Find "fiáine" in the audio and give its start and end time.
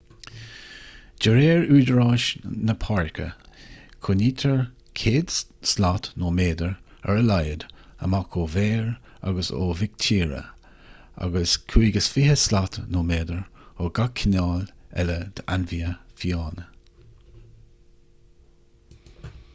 16.23-16.65